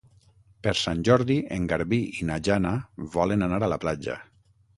Per 0.67 0.71
Sant 0.83 1.03
Jordi 1.09 1.35
en 1.57 1.67
Garbí 1.73 1.99
i 2.23 2.27
na 2.31 2.39
Jana 2.49 2.73
volen 3.19 3.49
anar 3.51 3.61
a 3.69 3.71
la 3.77 3.79
platja. 3.87 4.19